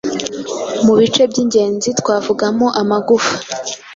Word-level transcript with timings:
Mu 0.85 0.93
bice 0.99 1.21
by’ingenzi 1.31 1.89
twavugamo 1.99 2.67
amagufa 2.81 3.35